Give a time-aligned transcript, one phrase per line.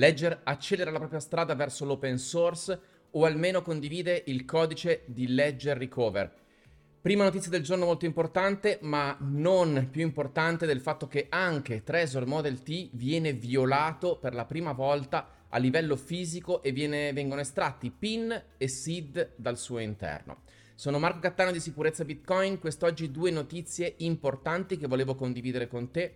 [0.00, 5.76] Ledger accelera la propria strada verso l'open source o almeno condivide il codice di Ledger
[5.76, 6.32] Recover.
[7.02, 12.24] Prima notizia del giorno molto importante, ma non più importante del fatto che anche Trezor
[12.24, 17.90] Model T viene violato per la prima volta a livello fisico e viene, vengono estratti
[17.90, 20.44] PIN e SID dal suo interno.
[20.76, 26.14] Sono Marco Cattano di Sicurezza Bitcoin, quest'oggi due notizie importanti che volevo condividere con te.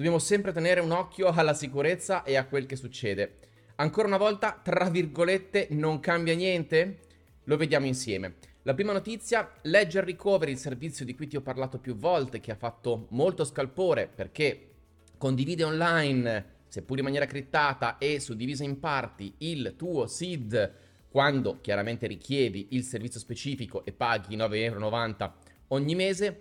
[0.00, 3.36] Dobbiamo sempre tenere un occhio alla sicurezza e a quel che succede.
[3.76, 7.00] Ancora una volta, tra virgolette, non cambia niente?
[7.44, 8.36] Lo vediamo insieme.
[8.62, 12.50] La prima notizia, Ledger Recovery, il servizio di cui ti ho parlato più volte, che
[12.50, 14.70] ha fatto molto scalpore perché
[15.18, 20.72] condivide online, seppur in maniera crittata e suddivisa in parti, il tuo SID
[21.10, 25.30] quando chiaramente richiedi il servizio specifico e paghi 9,90€
[25.68, 26.40] ogni mese.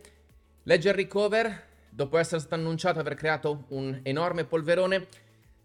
[0.64, 5.08] Ledger Recover, dopo essere stato annunciato aver creato un enorme polverone,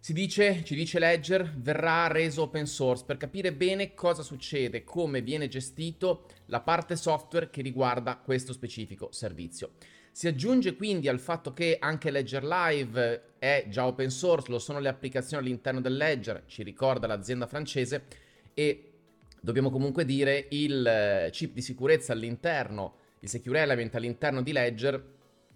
[0.05, 5.23] si dice, ci dice Ledger, verrà reso open source per capire bene cosa succede, come
[5.23, 9.71] viene gestito la parte software che riguarda questo specifico servizio.
[10.13, 14.79] Si aggiunge quindi al fatto che anche Ledger Live è già open source, lo sono
[14.79, 18.05] le applicazioni all'interno del Ledger, ci ricorda l'azienda francese
[18.53, 18.93] e
[19.41, 25.14] dobbiamo comunque dire il eh, chip di sicurezza all'interno, il secure element all'interno di Ledger,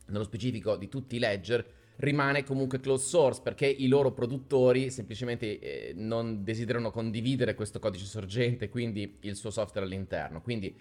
[0.08, 1.64] nello specifico di tutti i Ledger,
[1.96, 8.04] rimane comunque closed source perché i loro produttori semplicemente eh, non desiderano condividere questo codice
[8.04, 10.40] sorgente, quindi il suo software all'interno.
[10.40, 10.74] Quindi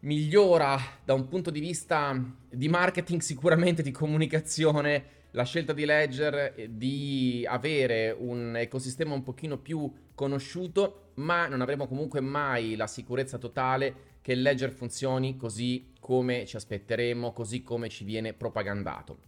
[0.00, 6.54] migliora da un punto di vista di marketing, sicuramente di comunicazione, la scelta di Ledger
[6.56, 12.86] eh, di avere un ecosistema un pochino più conosciuto, ma non avremo comunque mai la
[12.86, 19.18] sicurezza totale che Ledger funzioni così come ci aspetteremo, così come ci viene propagandato.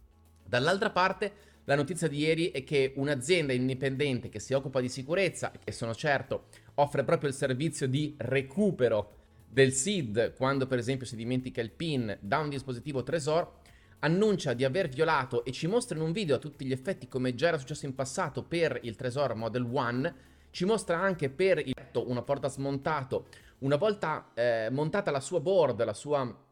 [0.43, 1.31] Dall'altra parte,
[1.63, 5.95] la notizia di ieri è che un'azienda indipendente che si occupa di sicurezza che sono
[5.95, 9.13] certo offre proprio il servizio di recupero
[9.47, 13.51] del SID quando per esempio si dimentica il PIN da un dispositivo Tresor,
[13.99, 17.35] annuncia di aver violato e ci mostra in un video a tutti gli effetti come
[17.35, 20.13] già era successo in passato per il Tresor Model 1,
[20.51, 23.27] ci mostra anche per il una porta smontato,
[23.59, 26.44] una volta eh, montata la sua board, la sua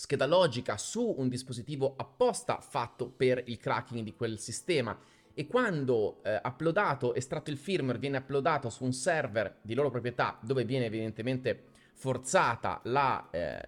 [0.00, 4.98] scheda logica su un dispositivo apposta fatto per il cracking di quel sistema
[5.34, 10.38] e quando eh, uploadato, estratto il firmware, viene uploadato su un server di loro proprietà
[10.40, 13.60] dove viene evidentemente forzata la, eh,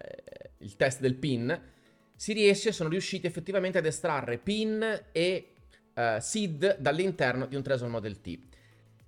[0.57, 1.61] il test del PIN,
[2.15, 5.53] si riesce, sono riusciti effettivamente ad estrarre PIN e
[5.93, 8.39] eh, SID dall'interno di un Trezor Model T.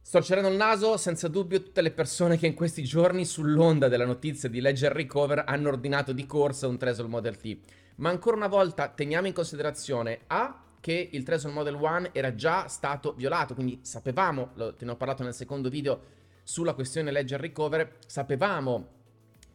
[0.07, 4.47] Storceranno il naso senza dubbio tutte le persone che in questi giorni sull'onda della notizia
[4.47, 7.57] di Ledger Recover hanno ordinato di corsa un Tresor Model T.
[7.95, 12.67] Ma ancora una volta teniamo in considerazione A che il Tresor Model 1 era già
[12.67, 15.99] stato violato, quindi sapevamo, lo, te ne ho parlato nel secondo video
[16.43, 18.87] sulla questione Ledger Recover, sapevamo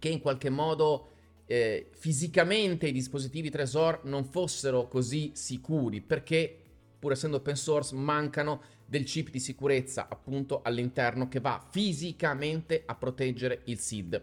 [0.00, 1.10] che in qualche modo
[1.46, 6.59] eh, fisicamente i dispositivi Tresor non fossero così sicuri perché
[7.00, 12.94] pur essendo open source mancano del chip di sicurezza appunto all'interno che va fisicamente a
[12.94, 14.22] proteggere il SID.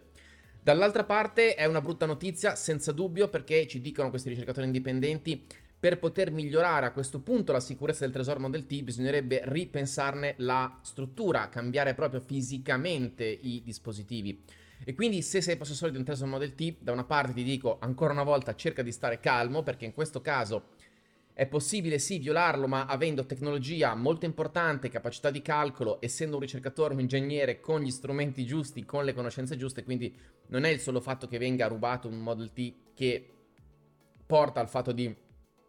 [0.62, 5.44] Dall'altra parte è una brutta notizia senza dubbio perché ci dicono questi ricercatori indipendenti
[5.80, 10.80] per poter migliorare a questo punto la sicurezza del Tresor Model T bisognerebbe ripensarne la
[10.82, 14.42] struttura, cambiare proprio fisicamente i dispositivi.
[14.84, 17.78] E quindi se sei possessore di un Tresor Model T, da una parte ti dico
[17.80, 20.70] ancora una volta cerca di stare calmo perché in questo caso
[21.38, 26.94] è possibile sì violarlo, ma avendo tecnologia molto importante, capacità di calcolo, essendo un ricercatore,
[26.94, 30.12] un ingegnere con gli strumenti giusti, con le conoscenze giuste, quindi
[30.48, 33.24] non è il solo fatto che venga rubato un Model T che
[34.26, 35.14] porta al fatto di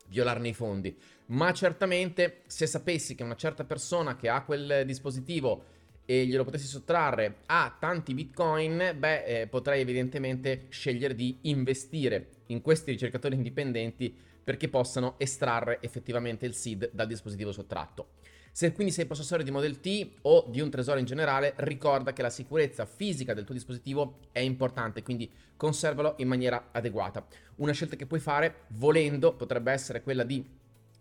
[0.08, 0.98] violarne i fondi,
[1.28, 5.66] ma certamente se sapessi che una certa persona che ha quel dispositivo
[6.04, 12.62] e glielo potessi sottrarre ha tanti bitcoin, beh, eh, potrei evidentemente scegliere di investire in
[12.62, 18.14] questi ricercatori indipendenti perché possano estrarre effettivamente il SID dal dispositivo sottratto.
[18.52, 22.24] Se quindi sei possessore di Model T o di un Tresor in generale, ricorda che
[22.24, 27.28] la sicurezza fisica del tuo dispositivo è importante, quindi conservalo in maniera adeguata.
[27.58, 30.44] Una scelta che puoi fare, volendo, potrebbe essere quella di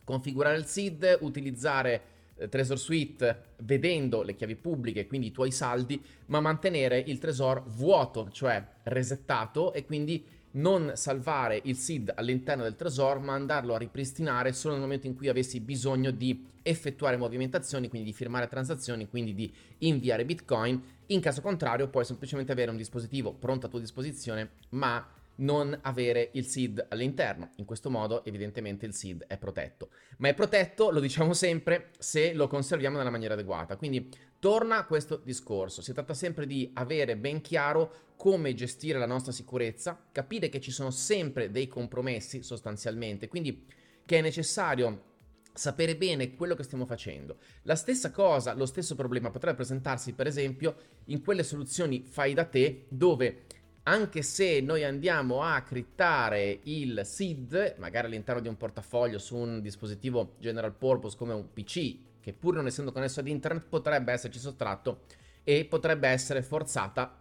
[0.05, 2.03] configurare il SID, utilizzare
[2.35, 7.63] eh, Trezor Suite vedendo le chiavi pubbliche, quindi i tuoi saldi, ma mantenere il Tresor
[7.67, 13.79] vuoto, cioè resettato e quindi non salvare il SID all'interno del Trezor, ma andarlo a
[13.79, 19.09] ripristinare solo nel momento in cui avessi bisogno di effettuare movimentazioni, quindi di firmare transazioni,
[19.09, 20.83] quindi di inviare Bitcoin.
[21.07, 25.07] In caso contrario, puoi semplicemente avere un dispositivo pronto a tua disposizione, ma
[25.39, 27.51] non avere il seed all'interno.
[27.57, 29.91] In questo modo evidentemente il seed è protetto.
[30.19, 33.77] Ma è protetto, lo diciamo sempre, se lo conserviamo nella maniera adeguata.
[33.77, 34.09] Quindi
[34.39, 35.83] torna a questo discorso.
[35.83, 40.73] Si tratta sempre di avere ben chiaro come gestire la nostra sicurezza, capire che ci
[40.73, 43.65] sono sempre dei compromessi sostanzialmente, quindi
[44.05, 45.05] che è necessario
[45.53, 47.39] sapere bene quello che stiamo facendo.
[47.63, 50.77] La stessa cosa, lo stesso problema potrebbe presentarsi per esempio
[51.07, 53.45] in quelle soluzioni fai da te dove
[53.89, 59.63] anche se noi andiamo a crittare il SID, magari all'interno di un portafoglio su un
[59.63, 64.39] dispositivo general purpose come un PC, che pur non essendo connesso ad internet potrebbe esserci
[64.39, 65.05] sottratto
[65.43, 67.19] e potrebbe essere forzata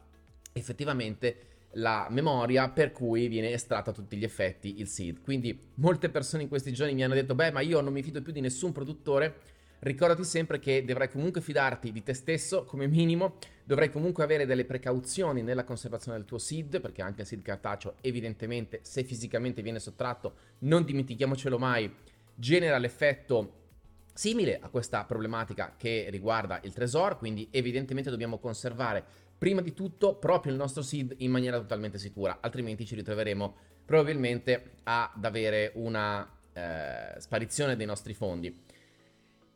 [0.51, 5.21] effettivamente la memoria per cui viene estratto a tutti gli effetti il seed.
[5.21, 8.21] Quindi molte persone in questi giorni mi hanno detto, beh ma io non mi fido
[8.21, 9.35] più di nessun produttore,
[9.79, 14.65] ricordati sempre che dovrai comunque fidarti di te stesso come minimo, dovrai comunque avere delle
[14.65, 19.79] precauzioni nella conservazione del tuo seed, perché anche il seed cartaceo evidentemente se fisicamente viene
[19.79, 21.93] sottratto, non dimentichiamocelo mai,
[22.33, 23.65] genera l'effetto
[24.13, 29.03] simile a questa problematica che riguarda il Tresor, quindi evidentemente dobbiamo conservare
[29.37, 34.71] prima di tutto proprio il nostro seed in maniera totalmente sicura, altrimenti ci ritroveremo probabilmente
[34.83, 38.65] ad avere una eh, sparizione dei nostri fondi.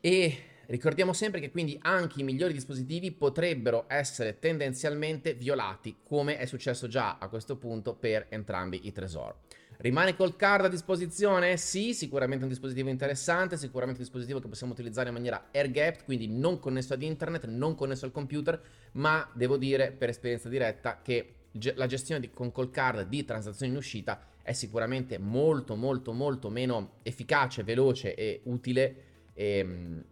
[0.03, 6.48] E ricordiamo sempre che quindi anche i migliori dispositivi potrebbero essere tendenzialmente violati, come è
[6.48, 9.36] successo già a questo punto per entrambi i Tresor.
[9.77, 11.56] Rimane Cold Card a disposizione?
[11.57, 16.04] Sì, sicuramente un dispositivo interessante, sicuramente un dispositivo che possiamo utilizzare in maniera air gapped,
[16.04, 18.59] quindi non connesso ad internet, non connesso al computer,
[18.94, 21.36] ma devo dire per esperienza diretta che
[21.75, 26.50] la gestione di, con Cold Card di transazioni in uscita è sicuramente molto molto molto
[26.50, 30.04] meno efficace, veloce e utile ehm,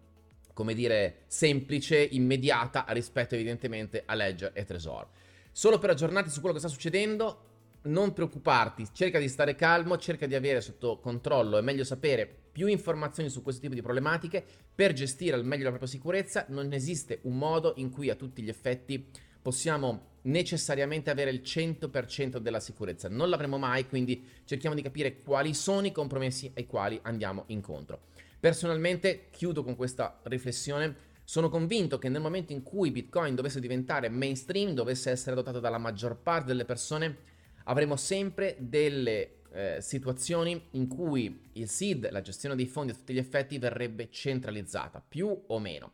[0.54, 5.08] come dire, semplice, immediata rispetto evidentemente a Ledger e Trezor.
[5.52, 7.48] Solo per aggiornarti su quello che sta succedendo,
[7.84, 12.68] non preoccuparti, cerca di stare calmo, cerca di avere sotto controllo, è meglio sapere più
[12.68, 14.44] informazioni su questo tipo di problematiche
[14.76, 16.46] per gestire al meglio la propria sicurezza.
[16.50, 19.06] Non esiste un modo in cui a tutti gli effetti
[19.42, 23.08] possiamo necessariamente avere il 100% della sicurezza.
[23.08, 28.02] Non l'avremo mai, quindi cerchiamo di capire quali sono i compromessi ai quali andiamo incontro.
[28.40, 31.08] Personalmente chiudo con questa riflessione.
[31.24, 35.78] Sono convinto che nel momento in cui Bitcoin dovesse diventare mainstream, dovesse essere adottato dalla
[35.78, 37.18] maggior parte delle persone,
[37.66, 43.14] avremo sempre delle eh, situazioni in cui il SID, la gestione dei fondi a tutti
[43.14, 45.94] gli effetti, verrebbe centralizzata, più o meno.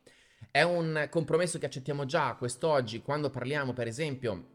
[0.52, 4.54] È un compromesso che accettiamo già quest'oggi quando parliamo, per esempio,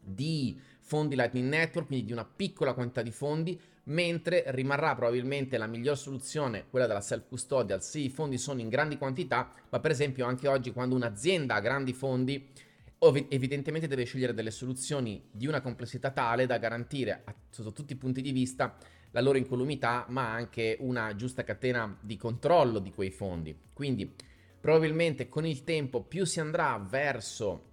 [0.00, 3.60] di fondi Lightning Network, quindi di una piccola quantità di fondi,
[3.90, 8.96] mentre rimarrà probabilmente la miglior soluzione, quella della self-custodial, se i fondi sono in grandi
[8.96, 12.48] quantità, ma per esempio anche oggi quando un'azienda ha grandi fondi,
[13.28, 18.20] evidentemente deve scegliere delle soluzioni di una complessità tale da garantire sotto tutti i punti
[18.20, 18.76] di vista
[19.12, 23.56] la loro incolumità, ma anche una giusta catena di controllo di quei fondi.
[23.72, 24.14] Quindi
[24.60, 27.68] probabilmente con il tempo più si andrà verso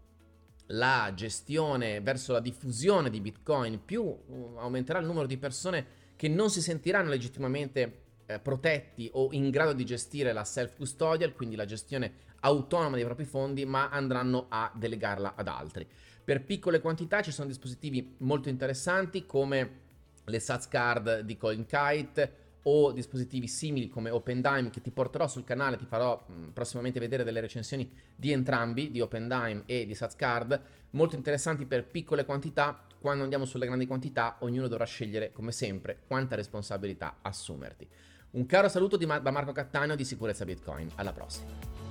[0.67, 6.27] la gestione, verso la diffusione di Bitcoin, più uh, aumenterà il numero di persone che
[6.27, 11.65] non si sentiranno legittimamente eh, protetti o in grado di gestire la self-custodial, quindi la
[11.65, 15.87] gestione autonoma dei propri fondi, ma andranno a delegarla ad altri.
[16.23, 19.85] Per piccole quantità ci sono dispositivi molto interessanti come
[20.25, 25.77] le Sats Card di CoinKite o dispositivi simili come OpenDime che ti porterò sul canale,
[25.77, 31.15] ti farò mh, prossimamente vedere delle recensioni di entrambi, di OpenDime e di SatsCard, molto
[31.15, 32.81] interessanti per piccole quantità.
[32.99, 37.87] Quando andiamo sulle grandi quantità, ognuno dovrà scegliere, come sempre, quanta responsabilità assumerti.
[38.31, 40.89] Un caro saluto Ma- da Marco Cattaneo di Sicurezza Bitcoin.
[40.95, 41.86] Alla prossima.